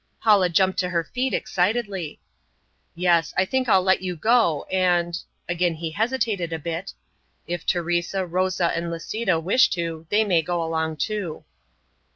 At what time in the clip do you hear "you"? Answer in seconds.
4.01-4.15